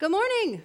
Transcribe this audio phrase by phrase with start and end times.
[0.00, 0.64] Good morning.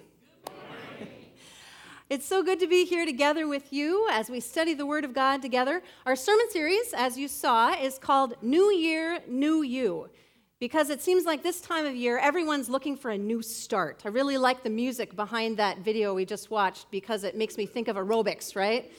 [2.08, 5.14] It's so good to be here together with you as we study the Word of
[5.14, 5.84] God together.
[6.04, 10.10] Our sermon series, as you saw, is called New Year, New You,
[10.58, 14.02] because it seems like this time of year everyone's looking for a new start.
[14.04, 17.66] I really like the music behind that video we just watched because it makes me
[17.66, 18.90] think of aerobics, right?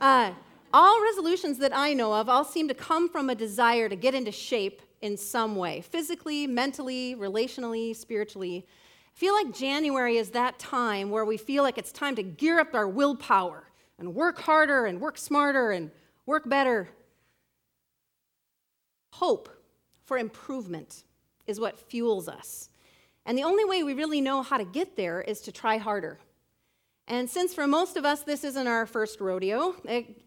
[0.00, 0.30] Uh,
[0.72, 4.14] all resolutions that I know of all seem to come from a desire to get
[4.14, 8.64] into shape in some way physically, mentally, relationally, spiritually.
[9.16, 12.74] Feel like January is that time where we feel like it's time to gear up
[12.74, 13.64] our willpower
[13.98, 15.90] and work harder and work smarter and
[16.26, 16.90] work better.
[19.14, 19.48] Hope
[20.04, 21.04] for improvement
[21.46, 22.68] is what fuels us.
[23.24, 26.18] And the only way we really know how to get there is to try harder.
[27.08, 29.76] And since for most of us this isn't our first rodeo,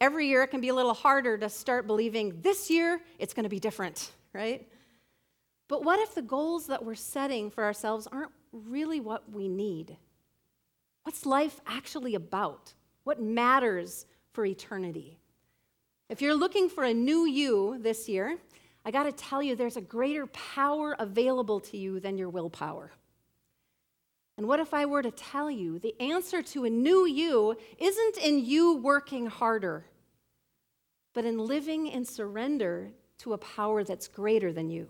[0.01, 3.43] every year it can be a little harder to start believing this year it's going
[3.43, 4.67] to be different, right?
[5.67, 9.97] But what if the goals that we're setting for ourselves aren't really what we need?
[11.03, 12.73] What's life actually about?
[13.03, 15.19] What matters for eternity?
[16.09, 18.37] If you're looking for a new you this year,
[18.85, 22.91] I got to tell you, there's a greater power available to you than your willpower.
[24.37, 28.17] And what if I were to tell you the answer to a new you isn't
[28.17, 29.85] in you working harder,
[31.13, 34.87] but in living in surrender to a power that's greater than you?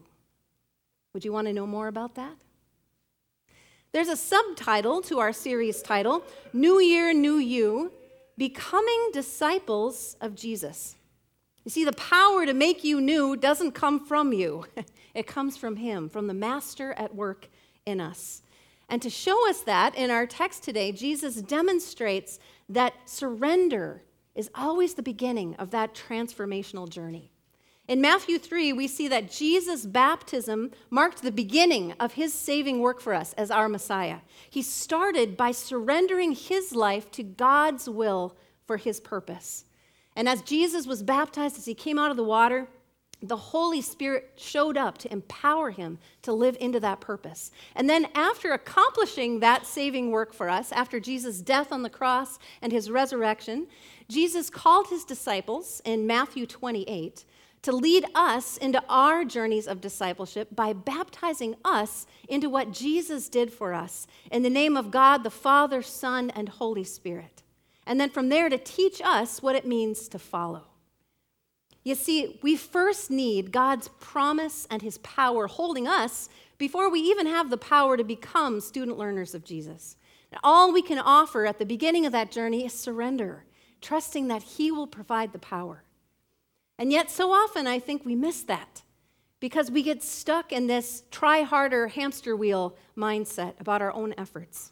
[1.13, 2.35] Would you want to know more about that?
[3.91, 6.23] There's a subtitle to our series title
[6.53, 7.91] New Year, New You
[8.37, 10.95] Becoming Disciples of Jesus.
[11.65, 14.65] You see, the power to make you new doesn't come from you,
[15.15, 17.49] it comes from Him, from the Master at work
[17.87, 18.43] in us.
[18.89, 22.37] And to show us that in our text today, Jesus demonstrates
[22.69, 24.03] that surrender
[24.35, 27.31] is always the beginning of that transformational journey.
[27.89, 33.01] In Matthew 3, we see that Jesus' baptism marked the beginning of his saving work
[33.01, 34.19] for us as our Messiah.
[34.47, 38.35] He started by surrendering his life to God's will
[38.67, 39.65] for his purpose.
[40.15, 42.67] And as Jesus was baptized, as he came out of the water,
[43.23, 47.49] the Holy Spirit showed up to empower him to live into that purpose.
[47.75, 52.37] And then, after accomplishing that saving work for us, after Jesus' death on the cross
[52.61, 53.65] and his resurrection,
[54.07, 57.25] Jesus called his disciples in Matthew 28
[57.61, 63.51] to lead us into our journeys of discipleship by baptizing us into what Jesus did
[63.51, 67.43] for us in the name of God, the Father, Son, and Holy Spirit.
[67.85, 70.63] And then from there to teach us what it means to follow.
[71.83, 77.25] You see, we first need God's promise and his power holding us before we even
[77.25, 79.95] have the power to become student learners of Jesus.
[80.31, 83.45] And all we can offer at the beginning of that journey is surrender,
[83.81, 85.83] trusting that he will provide the power.
[86.79, 88.83] And yet, so often, I think we miss that
[89.41, 94.71] because we get stuck in this try harder hamster wheel mindset about our own efforts.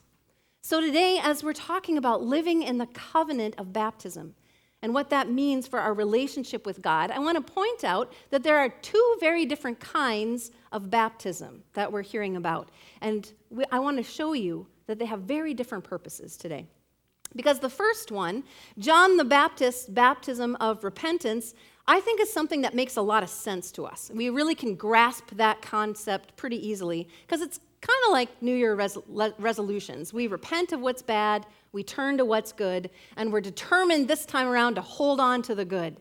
[0.61, 4.35] So, today, as we're talking about living in the covenant of baptism
[4.81, 8.41] and what that means for our relationship with God, I want to point out that
[8.41, 12.69] there are two very different kinds of baptism that we're hearing about.
[13.01, 16.67] And we, I want to show you that they have very different purposes today.
[17.35, 18.43] Because the first one,
[18.79, 21.53] John the Baptist's baptism of repentance,
[21.87, 24.11] I think is something that makes a lot of sense to us.
[24.13, 28.75] We really can grasp that concept pretty easily because it's kind of like New Year
[28.75, 28.97] res-
[29.37, 30.13] resolutions.
[30.13, 34.47] We repent of what's bad, we turn to what's good, and we're determined this time
[34.47, 35.97] around to hold on to the good.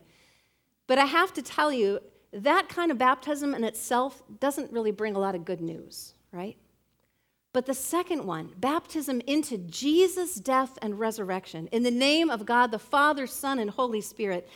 [0.87, 1.99] But I have to tell you,
[2.33, 6.57] that kind of baptism in itself doesn't really bring a lot of good news, right?
[7.53, 12.71] But the second one, baptism into Jesus' death and resurrection, in the name of God
[12.71, 14.49] the Father, Son, and Holy Spirit,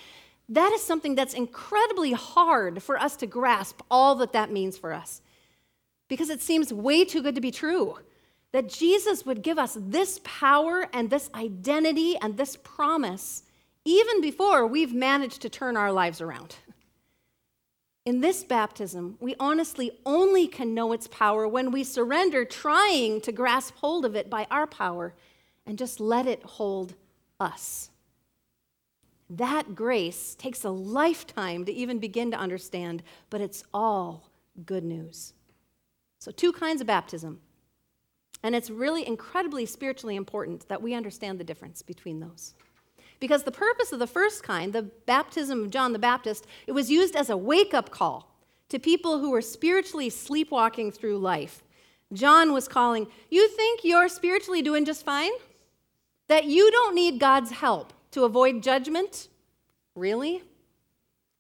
[0.50, 4.94] that is something that's incredibly hard for us to grasp all that that means for
[4.94, 5.22] us.
[6.08, 7.98] Because it seems way too good to be true
[8.52, 13.44] that Jesus would give us this power and this identity and this promise
[13.86, 16.56] even before we've managed to turn our lives around.
[18.06, 23.32] In this baptism, we honestly only can know its power when we surrender trying to
[23.32, 25.14] grasp hold of it by our power
[25.66, 26.96] and just let it hold
[27.40, 27.91] us.
[29.38, 34.30] That grace takes a lifetime to even begin to understand, but it's all
[34.66, 35.32] good news.
[36.20, 37.40] So, two kinds of baptism.
[38.44, 42.56] And it's really incredibly spiritually important that we understand the difference between those.
[43.22, 46.92] Because the purpose of the first kind, the baptism of John the Baptist, it was
[46.92, 48.36] used as a wake up call
[48.68, 51.64] to people who were spiritually sleepwalking through life.
[52.12, 55.32] John was calling, You think you're spiritually doing just fine?
[56.28, 59.28] That you don't need God's help to avoid judgment?
[59.96, 60.44] Really?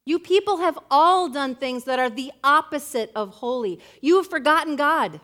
[0.05, 3.79] You people have all done things that are the opposite of holy.
[4.01, 5.21] You have forgotten God.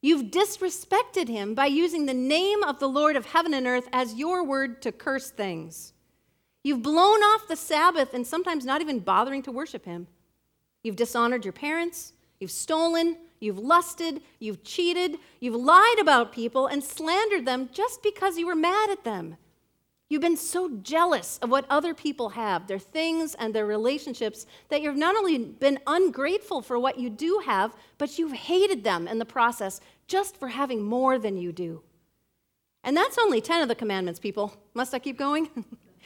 [0.00, 4.14] You've disrespected him by using the name of the Lord of heaven and earth as
[4.14, 5.94] your word to curse things.
[6.62, 10.06] You've blown off the Sabbath and sometimes not even bothering to worship him.
[10.82, 12.12] You've dishonored your parents.
[12.38, 13.16] You've stolen.
[13.40, 14.20] You've lusted.
[14.38, 15.18] You've cheated.
[15.40, 19.36] You've lied about people and slandered them just because you were mad at them.
[20.08, 24.82] You've been so jealous of what other people have, their things and their relationships, that
[24.82, 29.18] you've not only been ungrateful for what you do have, but you've hated them in
[29.18, 31.82] the process just for having more than you do.
[32.82, 34.54] And that's only 10 of the commandments, people.
[34.74, 35.48] Must I keep going?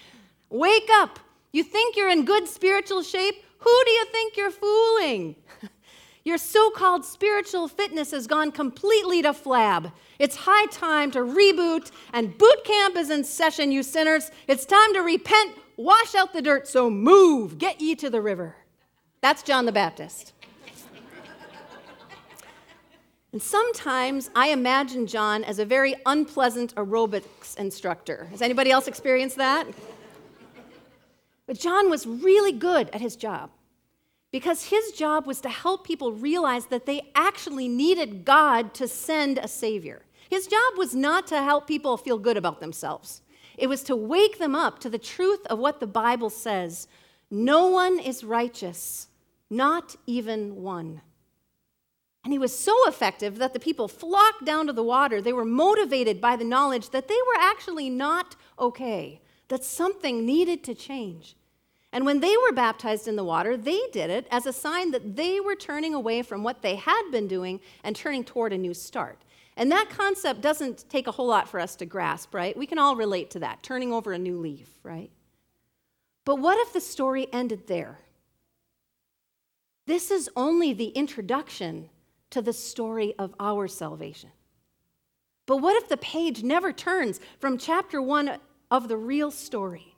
[0.51, 1.19] Wake up.
[1.53, 3.35] You think you're in good spiritual shape?
[3.59, 5.35] Who do you think you're fooling?
[6.29, 9.91] Your so called spiritual fitness has gone completely to flab.
[10.19, 14.31] It's high time to reboot, and boot camp is in session, you sinners.
[14.47, 18.57] It's time to repent, wash out the dirt, so move, get ye to the river.
[19.23, 20.35] That's John the Baptist.
[23.33, 28.27] And sometimes I imagine John as a very unpleasant aerobics instructor.
[28.33, 29.67] Has anybody else experienced that?
[31.47, 33.49] But John was really good at his job
[34.31, 39.39] because his job was to help people realize that they actually needed God to send
[39.39, 40.03] a Savior.
[40.29, 43.23] His job was not to help people feel good about themselves,
[43.57, 46.87] it was to wake them up to the truth of what the Bible says
[47.31, 49.09] no one is righteous,
[49.51, 51.03] not even one.
[52.25, 55.21] And he was so effective that the people flocked down to the water.
[55.21, 60.63] They were motivated by the knowledge that they were actually not okay, that something needed
[60.65, 61.37] to change.
[61.93, 65.17] And when they were baptized in the water, they did it as a sign that
[65.17, 68.75] they were turning away from what they had been doing and turning toward a new
[68.75, 69.19] start.
[69.56, 72.56] And that concept doesn't take a whole lot for us to grasp, right?
[72.56, 75.11] We can all relate to that, turning over a new leaf, right?
[76.25, 77.99] But what if the story ended there?
[79.87, 81.88] This is only the introduction
[82.31, 84.31] to the story of our salvation.
[85.46, 88.37] But what if the page never turns from chapter one
[88.70, 89.94] of the real story?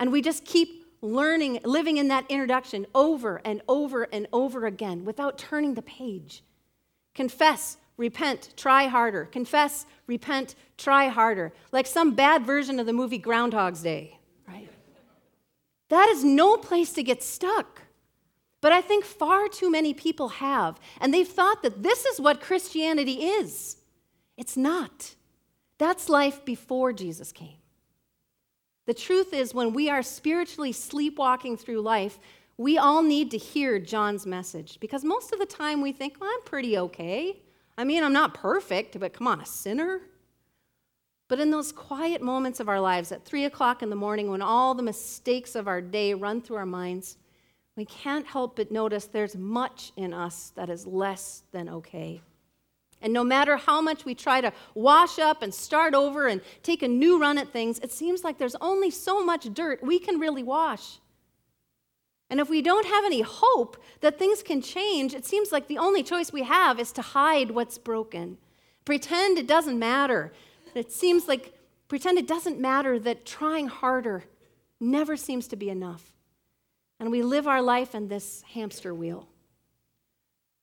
[0.00, 5.04] And we just keep learning, living in that introduction over and over and over again
[5.04, 6.42] without turning the page.
[7.14, 9.26] Confess, repent, try harder.
[9.26, 11.52] Confess, repent, try harder.
[11.72, 14.18] Like some bad version of the movie Groundhog's Day,
[14.48, 14.70] right?
[15.88, 17.82] That is no place to get stuck.
[18.60, 22.40] But I think far too many people have, and they've thought that this is what
[22.40, 23.76] Christianity is.
[24.36, 25.16] It's not.
[25.78, 27.56] That's life before Jesus came.
[28.86, 32.18] The truth is, when we are spiritually sleepwalking through life,
[32.56, 36.30] we all need to hear John's message because most of the time we think, well,
[36.32, 37.40] I'm pretty okay.
[37.78, 40.00] I mean, I'm not perfect, but come on, a sinner?
[41.28, 44.42] But in those quiet moments of our lives at three o'clock in the morning when
[44.42, 47.16] all the mistakes of our day run through our minds,
[47.76, 52.20] we can't help but notice there's much in us that is less than okay.
[53.02, 56.82] And no matter how much we try to wash up and start over and take
[56.82, 60.18] a new run at things, it seems like there's only so much dirt we can
[60.18, 61.00] really wash.
[62.30, 65.78] And if we don't have any hope that things can change, it seems like the
[65.78, 68.38] only choice we have is to hide what's broken.
[68.84, 70.32] Pretend it doesn't matter.
[70.74, 71.52] It seems like
[71.88, 74.24] pretend it doesn't matter that trying harder
[74.80, 76.12] never seems to be enough
[77.02, 79.26] and we live our life in this hamster wheel.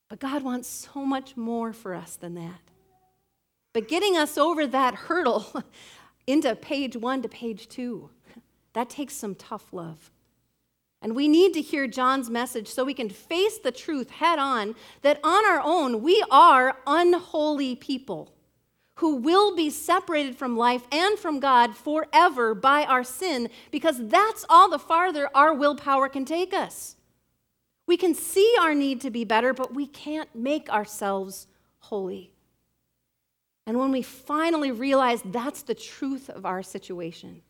[0.10, 2.62] But God wants so much more for us than that.
[3.74, 5.64] But getting us over that hurdle
[6.28, 8.10] into page one to page two,
[8.74, 10.12] that takes some tough love.
[11.02, 14.76] And we need to hear John's message so we can face the truth head on
[15.02, 18.33] that on our own we are unholy people
[18.95, 24.45] who will be separated from life and from God forever by our sin, because that's
[24.50, 26.98] all the farther our willpower can take us.
[27.90, 31.48] We can see our need to be better, but we can't make ourselves
[31.80, 32.31] holy.
[33.66, 37.42] And when we finally realize that's the truth of our situation,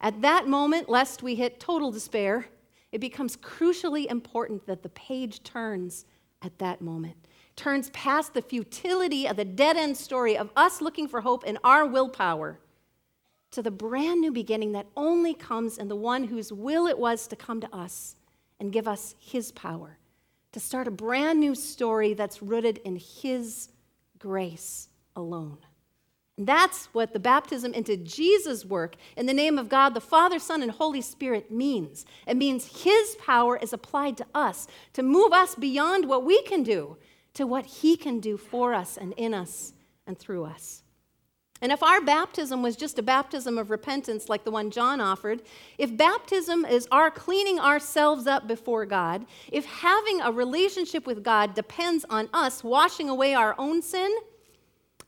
[0.00, 2.46] at that moment, lest we hit total despair,
[2.92, 6.06] it becomes crucially important that the page turns
[6.40, 7.16] at that moment
[7.54, 11.58] turns past the futility of the dead end story of us looking for hope in
[11.62, 12.58] our willpower
[13.50, 17.26] to the brand new beginning that only comes in the one whose will it was
[17.26, 18.16] to come to us
[18.60, 19.98] and give us his power,
[20.52, 23.68] to start a brand new story that's rooted in his
[24.18, 25.58] grace alone.
[26.36, 30.40] And that's what the baptism into Jesus' work in the name of God, the Father,
[30.40, 32.04] Son, and Holy Spirit means.
[32.26, 36.64] It means His power is applied to us to move us beyond what we can
[36.64, 36.96] do
[37.34, 39.74] to what He can do for us and in us
[40.06, 40.83] and through us.
[41.62, 45.42] And if our baptism was just a baptism of repentance like the one John offered,
[45.78, 51.54] if baptism is our cleaning ourselves up before God, if having a relationship with God
[51.54, 54.14] depends on us washing away our own sin,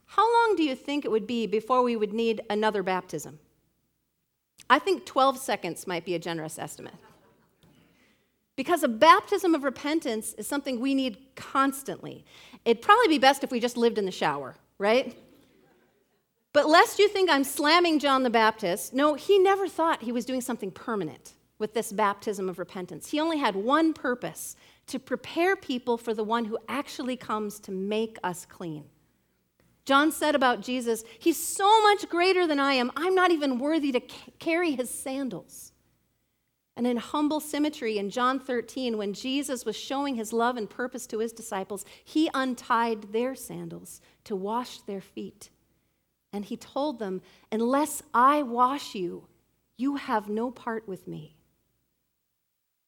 [0.07, 3.39] how long do you think it would be before we would need another baptism?
[4.71, 6.95] I think 12 seconds might be a generous estimate.
[8.57, 12.25] Because a baptism of repentance is something we need constantly.
[12.65, 15.15] It'd probably be best if we just lived in the shower, right?
[16.57, 20.25] But lest you think I'm slamming John the Baptist, no, he never thought he was
[20.25, 23.11] doing something permanent with this baptism of repentance.
[23.11, 27.73] He only had one purpose to prepare people for the one who actually comes to
[27.73, 28.85] make us clean.
[29.85, 33.93] John said about Jesus, He's so much greater than I am, I'm not even worthy
[33.93, 34.01] to
[34.39, 35.73] carry his sandals.
[36.75, 41.07] And in humble symmetry, in John 13, when Jesus was showing his love and purpose
[41.09, 45.51] to his disciples, he untied their sandals to wash their feet.
[46.33, 49.27] And he told them, Unless I wash you,
[49.77, 51.37] you have no part with me.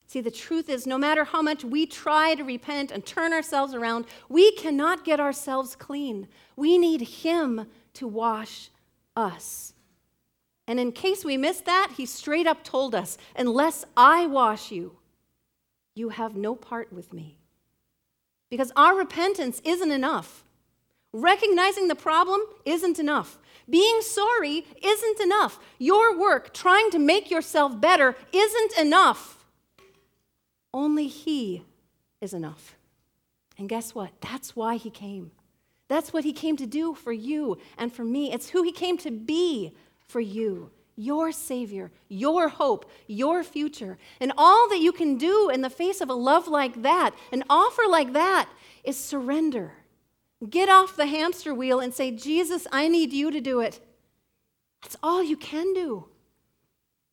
[0.07, 3.75] See, the truth is, no matter how much we try to repent and turn ourselves
[3.75, 6.29] around, we cannot get ourselves clean.
[6.57, 8.71] We need Him to wash
[9.15, 9.75] us.
[10.67, 14.97] And in case we missed that, he straight up told us, Unless I wash you,
[15.95, 17.39] you have no part with me.
[18.51, 20.45] Because our repentance isn't enough.
[21.13, 23.39] Recognizing the problem isn't enough.
[23.69, 25.59] Being sorry isn't enough.
[25.79, 29.45] Your work, trying to make yourself better, isn't enough.
[30.73, 31.65] Only He
[32.21, 32.77] is enough.
[33.59, 34.11] And guess what?
[34.21, 35.33] That's why He came.
[35.89, 38.33] That's what He came to do for you and for me.
[38.33, 39.75] It's who He came to be
[40.07, 43.99] for you, your Savior, your hope, your future.
[44.21, 47.45] And all that you can do in the face of a love like that, an
[47.49, 48.49] offer like that,
[48.85, 49.73] is surrender.
[50.49, 53.81] Get off the hamster wheel and say, Jesus, I need you to do it.
[54.83, 56.07] That's all you can do.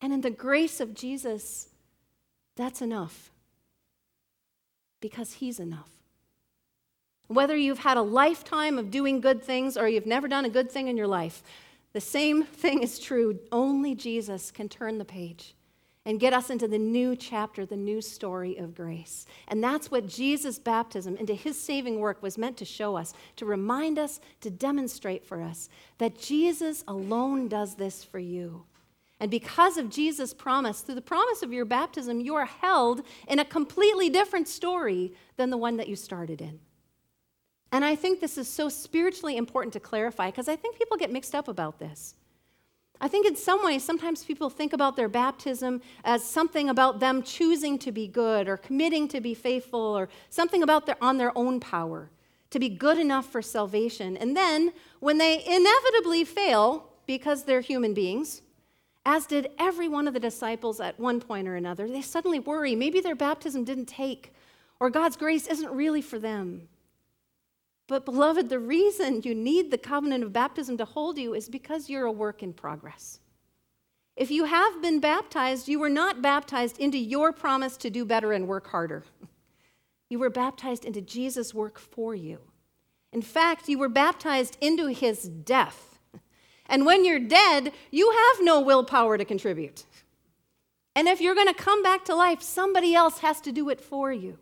[0.02, 1.70] And in the grace of Jesus,
[2.56, 3.32] that's enough.
[5.02, 5.90] Because He's enough.
[7.28, 10.70] Whether you've had a lifetime of doing good things or you've never done a good
[10.70, 11.42] thing in your life,
[11.94, 13.40] the same thing is true.
[13.52, 15.55] Only Jesus can turn the page
[16.06, 19.26] and get us into the new chapter, the new story of grace.
[19.48, 23.46] And that's what Jesus' baptism into his saving work was meant to show us, to
[23.46, 28.66] remind us, to demonstrate for us that Jesus alone does this for you.
[29.20, 33.40] And because of Jesus' promise, through the promise of your baptism, you are held in
[33.40, 36.60] a completely different story than the one that you started in.
[37.72, 41.12] And I think this is so spiritually important to clarify because I think people get
[41.12, 42.16] mixed up about this.
[43.02, 47.24] I think in some ways, sometimes people think about their baptism as something about them
[47.24, 51.38] choosing to be good or committing to be faithful or something about their, on their
[51.38, 52.10] own power
[52.52, 54.16] to be good enough for salvation.
[54.16, 58.42] And then when they inevitably fail because they're human beings,
[59.06, 62.76] as did every one of the disciples at one point or another, they suddenly worry
[62.76, 64.34] maybe their baptism didn't take
[64.80, 66.68] or God's grace isn't really for them.
[67.88, 71.90] But, beloved, the reason you need the covenant of baptism to hold you is because
[71.90, 73.20] you're a work in progress.
[74.16, 78.32] If you have been baptized, you were not baptized into your promise to do better
[78.32, 79.04] and work harder.
[80.08, 82.38] You were baptized into Jesus' work for you.
[83.12, 85.98] In fact, you were baptized into his death.
[86.68, 89.84] And when you're dead, you have no willpower to contribute.
[90.96, 93.82] And if you're going to come back to life, somebody else has to do it
[93.82, 94.38] for you.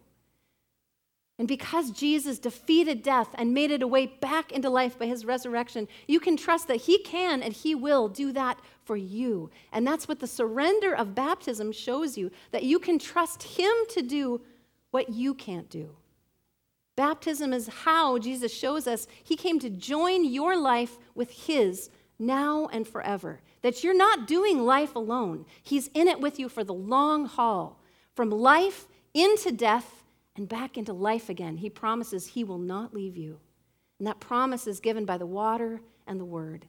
[1.39, 5.25] And because Jesus defeated death and made it a way back into life by his
[5.25, 9.49] resurrection, you can trust that he can and he will do that for you.
[9.71, 14.03] And that's what the surrender of baptism shows you that you can trust him to
[14.03, 14.41] do
[14.91, 15.95] what you can't do.
[16.95, 22.69] Baptism is how Jesus shows us he came to join your life with his now
[22.71, 23.41] and forever.
[23.63, 27.81] That you're not doing life alone, he's in it with you for the long haul,
[28.13, 30.02] from life into death
[30.35, 31.57] and back into life again.
[31.57, 33.39] He promises He will not leave you.
[33.99, 36.65] And that promise is given by the water and the word.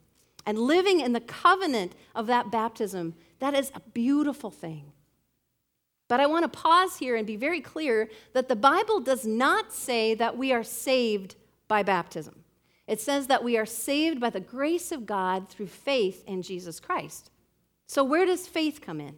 [0.47, 4.93] And living in the covenant of that baptism, that is a beautiful thing.
[6.09, 9.73] But I want to pause here and be very clear that the Bible does not
[9.73, 11.35] say that we are saved
[11.67, 12.45] by baptism.
[12.87, 16.79] It says that we are saved by the grace of God through faith in Jesus
[16.79, 17.31] Christ.
[17.87, 19.17] So, where does faith come in?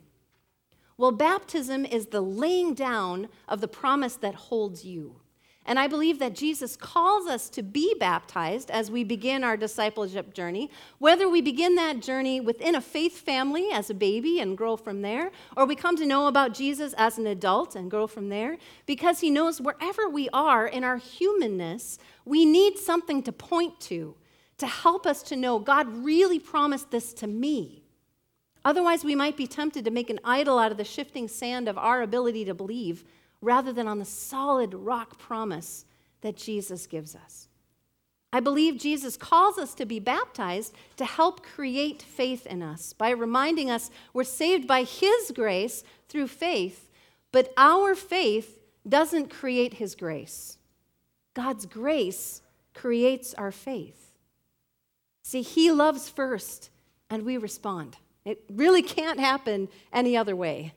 [0.98, 5.20] Well, baptism is the laying down of the promise that holds you.
[5.68, 10.32] And I believe that Jesus calls us to be baptized as we begin our discipleship
[10.32, 14.76] journey, whether we begin that journey within a faith family as a baby and grow
[14.76, 18.28] from there, or we come to know about Jesus as an adult and grow from
[18.28, 23.80] there, because he knows wherever we are in our humanness, we need something to point
[23.80, 24.14] to,
[24.58, 27.85] to help us to know God really promised this to me.
[28.66, 31.78] Otherwise, we might be tempted to make an idol out of the shifting sand of
[31.78, 33.04] our ability to believe
[33.40, 35.84] rather than on the solid rock promise
[36.22, 37.46] that Jesus gives us.
[38.32, 43.10] I believe Jesus calls us to be baptized to help create faith in us by
[43.10, 46.90] reminding us we're saved by His grace through faith,
[47.30, 48.58] but our faith
[48.88, 50.58] doesn't create His grace.
[51.34, 52.42] God's grace
[52.74, 54.10] creates our faith.
[55.22, 56.70] See, He loves first,
[57.08, 57.98] and we respond.
[58.26, 60.74] It really can't happen any other way.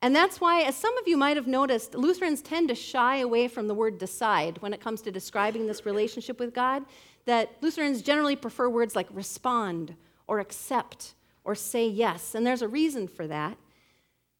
[0.00, 3.48] And that's why, as some of you might have noticed, Lutherans tend to shy away
[3.48, 6.84] from the word decide when it comes to describing this relationship with God.
[7.26, 9.94] That Lutherans generally prefer words like respond
[10.26, 12.34] or accept or say yes.
[12.34, 13.58] And there's a reason for that.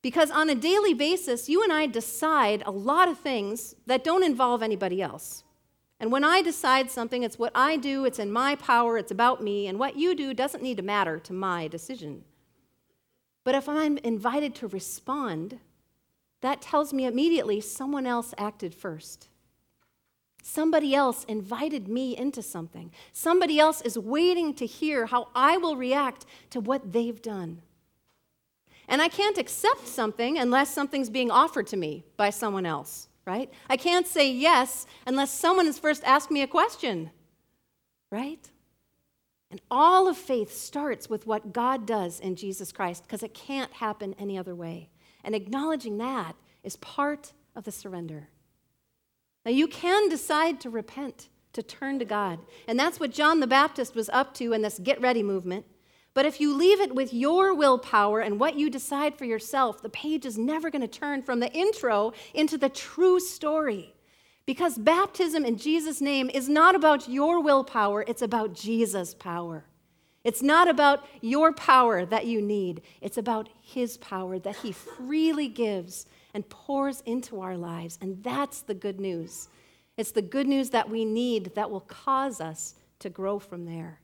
[0.00, 4.24] Because on a daily basis, you and I decide a lot of things that don't
[4.24, 5.44] involve anybody else.
[6.00, 9.42] And when I decide something, it's what I do, it's in my power, it's about
[9.42, 12.24] me, and what you do doesn't need to matter to my decision.
[13.44, 15.60] But if I'm invited to respond,
[16.40, 19.28] that tells me immediately someone else acted first.
[20.42, 22.90] Somebody else invited me into something.
[23.12, 27.60] Somebody else is waiting to hear how I will react to what they've done.
[28.88, 33.50] And I can't accept something unless something's being offered to me by someone else, right?
[33.68, 37.10] I can't say yes unless someone has first asked me a question,
[38.10, 38.48] right?
[39.50, 43.72] And all of faith starts with what God does in Jesus Christ because it can't
[43.72, 44.90] happen any other way.
[45.24, 48.28] And acknowledging that is part of the surrender.
[49.44, 52.38] Now, you can decide to repent, to turn to God.
[52.68, 55.66] And that's what John the Baptist was up to in this get ready movement.
[56.12, 59.88] But if you leave it with your willpower and what you decide for yourself, the
[59.88, 63.94] page is never going to turn from the intro into the true story.
[64.44, 69.64] Because baptism in Jesus' name is not about your willpower, it's about Jesus' power.
[70.24, 75.48] It's not about your power that you need, it's about His power that He freely
[75.48, 77.98] gives and pours into our lives.
[78.02, 79.48] And that's the good news.
[79.96, 84.00] It's the good news that we need that will cause us to grow from there.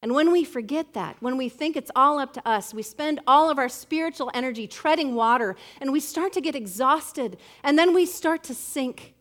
[0.00, 3.20] And when we forget that, when we think it's all up to us, we spend
[3.26, 7.92] all of our spiritual energy treading water and we start to get exhausted and then
[7.94, 9.14] we start to sink.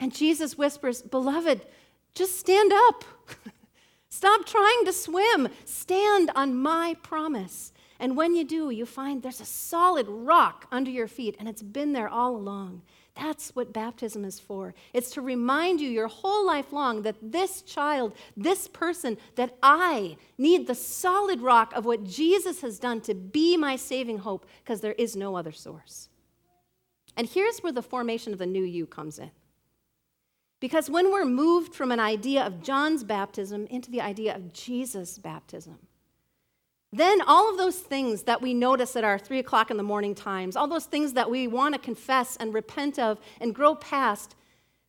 [0.00, 1.66] And Jesus whispers, Beloved,
[2.14, 3.04] just stand up.
[4.08, 5.48] Stop trying to swim.
[5.64, 7.72] Stand on my promise.
[7.98, 11.62] And when you do, you find there's a solid rock under your feet, and it's
[11.62, 12.82] been there all along.
[13.14, 14.74] That's what baptism is for.
[14.94, 20.16] It's to remind you your whole life long that this child, this person, that I
[20.38, 24.80] need the solid rock of what Jesus has done to be my saving hope, because
[24.80, 26.08] there is no other source.
[27.16, 29.30] And here's where the formation of the new you comes in.
[30.58, 35.18] Because when we're moved from an idea of John's baptism into the idea of Jesus'
[35.18, 35.78] baptism,
[36.92, 40.14] then all of those things that we notice at our three o'clock in the morning
[40.14, 44.34] times, all those things that we want to confess and repent of and grow past,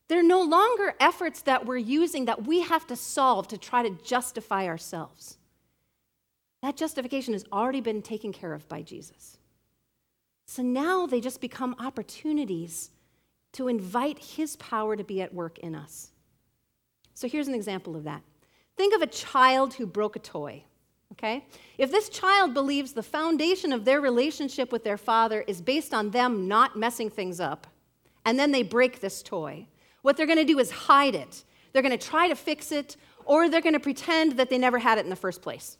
[0.09, 3.97] they're no longer efforts that we're using that we have to solve to try to
[4.03, 5.37] justify ourselves.
[6.61, 9.37] That justification has already been taken care of by Jesus.
[10.45, 12.91] So now they just become opportunities
[13.53, 16.11] to invite His power to be at work in us.
[17.13, 18.23] So here's an example of that.
[18.75, 20.63] Think of a child who broke a toy.
[21.13, 21.45] Okay?
[21.77, 26.09] If this child believes the foundation of their relationship with their father is based on
[26.09, 27.67] them not messing things up,
[28.25, 29.67] and then they break this toy,
[30.01, 31.43] what they're to do is hide it.
[31.71, 35.03] They're to try to fix it, or they're to pretend that they never had it
[35.03, 35.77] in the first place.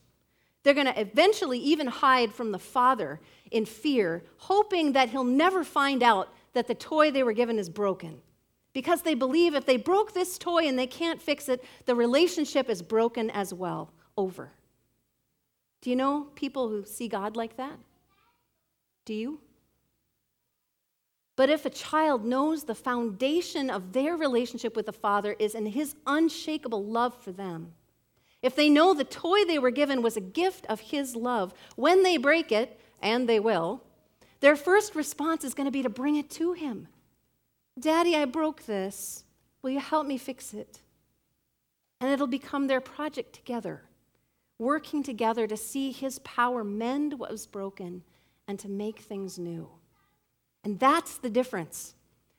[0.63, 3.19] They're to eventually even hide from the father
[3.51, 7.69] in fear, hoping that he'll never find out that the toy they were given is
[7.69, 8.21] broken.
[8.71, 12.69] Because they believe if they broke this toy and they can't fix it, the relationship
[12.69, 13.91] is broken as well.
[14.15, 14.51] Over.
[15.83, 17.77] Do you know people who see God like that?
[19.05, 19.41] Do you?
[21.35, 25.65] But if a child knows the foundation of their relationship with the Father is in
[25.65, 27.73] His unshakable love for them,
[28.41, 32.01] if they know the toy they were given was a gift of His love, when
[32.01, 33.83] they break it, and they will,
[34.39, 36.87] their first response is going to be to bring it to him.
[37.79, 39.23] Daddy, I broke this.
[39.61, 40.79] Will you help me fix it?
[42.01, 43.83] And it'll become their project together,
[44.59, 48.03] working together to see his power mend what was broken
[48.47, 49.69] and to make things new.
[50.63, 51.95] And that's the difference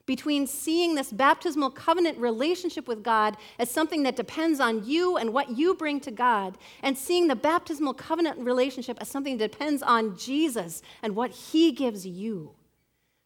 [0.07, 5.33] between seeing this baptismal covenant relationship with God as something that depends on you and
[5.33, 9.83] what you bring to God, and seeing the baptismal covenant relationship as something that depends
[9.83, 12.53] on Jesus and what he gives you.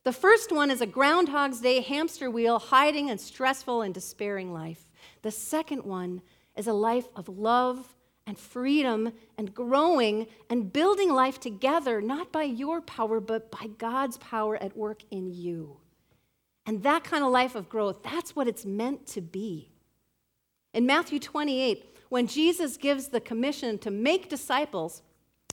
[0.04, 4.88] The first one is a Groundhog's Day hamster wheel, hiding and stressful and despairing life.
[5.22, 6.22] The second one
[6.56, 7.94] is a life of love
[8.28, 14.18] and freedom and growing and building life together, not by your power, but by God's
[14.18, 15.78] power at work in you.
[16.66, 19.70] And that kind of life of growth, that's what it's meant to be.
[20.74, 25.02] In Matthew 28, when Jesus gives the commission to make disciples,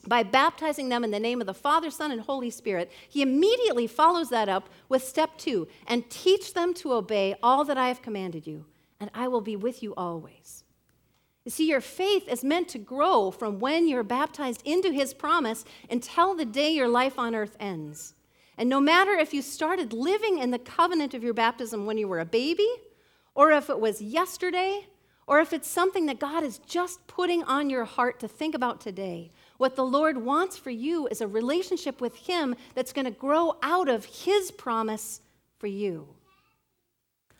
[0.06, 3.86] by baptizing them in the name of the Father, Son, and Holy Spirit, he immediately
[3.86, 8.02] follows that up with step two and teach them to obey all that I have
[8.02, 8.66] commanded you,
[9.00, 10.62] and I will be with you always.
[11.46, 15.64] You see, your faith is meant to grow from when you're baptized into his promise
[15.88, 18.14] until the day your life on earth ends.
[18.58, 22.08] And no matter if you started living in the covenant of your baptism when you
[22.08, 22.68] were a baby,
[23.36, 24.88] or if it was yesterday,
[25.28, 28.80] or if it's something that God is just putting on your heart to think about
[28.80, 33.12] today, what the Lord wants for you is a relationship with Him that's going to
[33.12, 35.20] grow out of His promise
[35.58, 36.08] for you.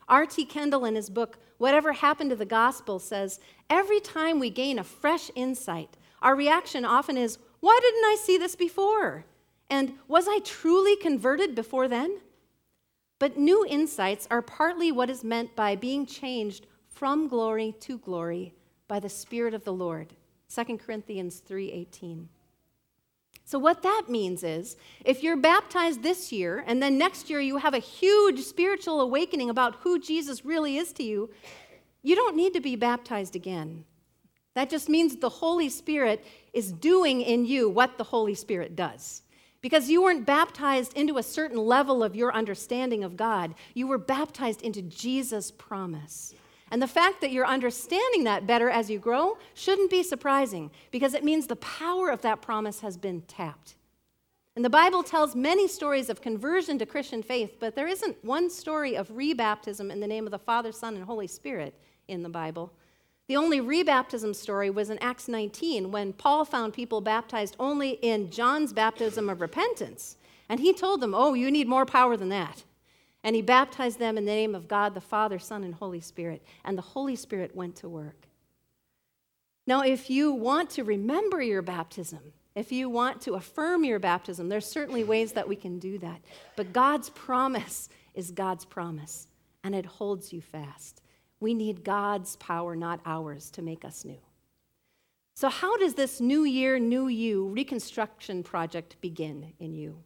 [0.08, 0.44] R.T.
[0.44, 3.40] Kendall, in his book, Whatever Happened to the Gospel, says
[3.70, 8.38] every time we gain a fresh insight, our reaction often is, Why didn't I see
[8.38, 9.24] this before?
[9.68, 12.20] And was I truly converted before then?
[13.18, 18.54] But new insights are partly what is meant by being changed from glory to glory
[18.88, 20.14] by the Spirit of the Lord.
[20.48, 22.28] 2 Corinthians 3:18.
[23.46, 27.58] So what that means is if you're baptized this year and then next year you
[27.58, 31.30] have a huge spiritual awakening about who Jesus really is to you,
[32.02, 33.84] you don't need to be baptized again.
[34.54, 39.22] That just means the Holy Spirit is doing in you what the Holy Spirit does.
[39.60, 43.96] Because you weren't baptized into a certain level of your understanding of God, you were
[43.96, 46.34] baptized into Jesus' promise.
[46.70, 51.14] And the fact that you're understanding that better as you grow shouldn't be surprising because
[51.14, 53.76] it means the power of that promise has been tapped.
[54.56, 58.48] And the Bible tells many stories of conversion to Christian faith, but there isn't one
[58.50, 61.74] story of rebaptism in the name of the Father, Son, and Holy Spirit
[62.08, 62.72] in the Bible.
[63.28, 68.30] The only rebaptism story was in Acts 19 when Paul found people baptized only in
[68.30, 70.16] John's baptism of repentance.
[70.48, 72.64] And he told them, Oh, you need more power than that.
[73.26, 76.44] And he baptized them in the name of God the Father, Son, and Holy Spirit.
[76.64, 78.28] And the Holy Spirit went to work.
[79.66, 82.20] Now, if you want to remember your baptism,
[82.54, 86.20] if you want to affirm your baptism, there's certainly ways that we can do that.
[86.54, 89.26] But God's promise is God's promise,
[89.64, 91.02] and it holds you fast.
[91.40, 94.20] We need God's power, not ours, to make us new.
[95.34, 99.96] So, how does this New Year, New You reconstruction project begin in you?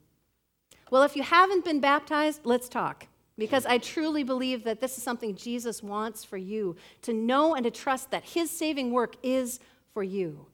[0.90, 3.06] Well, if you haven't been baptized, let's talk.
[3.40, 7.64] Because I truly believe that this is something Jesus wants for you to know and
[7.64, 9.60] to trust that his saving work is
[9.94, 10.44] for you.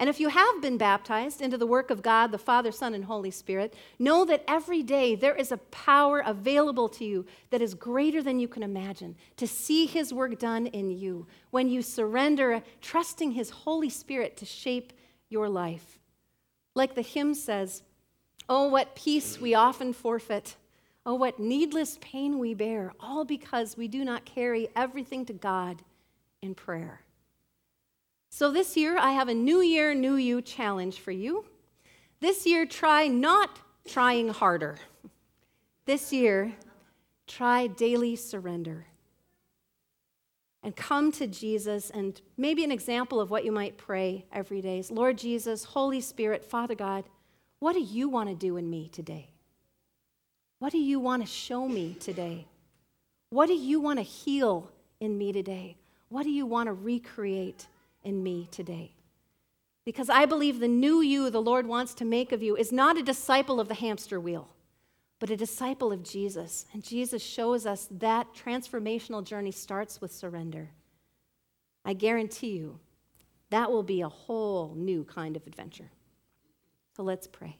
[0.00, 3.04] And if you have been baptized into the work of God, the Father, Son, and
[3.04, 7.74] Holy Spirit, know that every day there is a power available to you that is
[7.74, 12.62] greater than you can imagine to see His work done in you when you surrender,
[12.80, 14.94] trusting His Holy Spirit to shape
[15.28, 15.98] your life.
[16.74, 17.82] Like the hymn says,
[18.48, 20.56] Oh, what peace we often forfeit.
[21.04, 25.82] Oh, what needless pain we bear, all because we do not carry everything to God
[26.42, 27.00] in prayer.
[28.30, 31.44] So, this year, I have a New Year, New You challenge for you.
[32.20, 34.76] This year, try not trying harder.
[35.86, 36.54] This year,
[37.26, 38.86] try daily surrender.
[40.62, 44.78] And come to Jesus, and maybe an example of what you might pray every day
[44.78, 47.04] is Lord Jesus, Holy Spirit, Father God,
[47.58, 49.31] what do you want to do in me today?
[50.62, 52.46] What do you want to show me today?
[53.30, 54.70] What do you want to heal
[55.00, 55.76] in me today?
[56.08, 57.66] What do you want to recreate
[58.04, 58.92] in me today?
[59.84, 62.96] Because I believe the new you the Lord wants to make of you is not
[62.96, 64.50] a disciple of the hamster wheel,
[65.18, 66.64] but a disciple of Jesus.
[66.72, 70.70] And Jesus shows us that transformational journey starts with surrender.
[71.84, 72.78] I guarantee you
[73.50, 75.90] that will be a whole new kind of adventure.
[76.94, 77.56] So let's pray.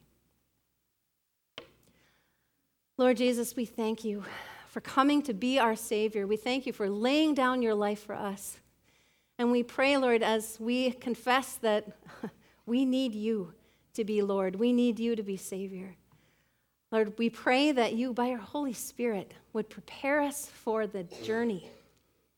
[2.98, 4.22] Lord Jesus, we thank you
[4.68, 6.26] for coming to be our Savior.
[6.26, 8.58] We thank you for laying down your life for us.
[9.38, 11.86] And we pray, Lord, as we confess that
[12.66, 13.54] we need you
[13.94, 15.96] to be Lord, we need you to be Savior.
[16.90, 21.70] Lord, we pray that you, by your Holy Spirit, would prepare us for the journey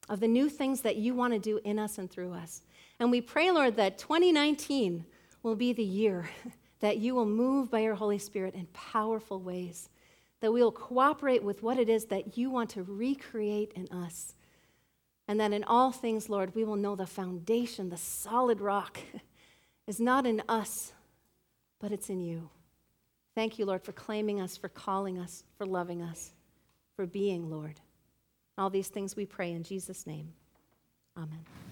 [0.07, 2.61] of the new things that you want to do in us and through us.
[2.99, 5.05] And we pray, Lord, that 2019
[5.43, 6.29] will be the year
[6.79, 9.89] that you will move by your Holy Spirit in powerful ways,
[10.41, 14.33] that we will cooperate with what it is that you want to recreate in us.
[15.27, 18.99] And that in all things, Lord, we will know the foundation, the solid rock,
[19.87, 20.93] is not in us,
[21.79, 22.49] but it's in you.
[23.33, 26.31] Thank you, Lord, for claiming us, for calling us, for loving us,
[26.95, 27.81] for being Lord.
[28.57, 30.33] All these things we pray in Jesus' name.
[31.17, 31.64] Amen.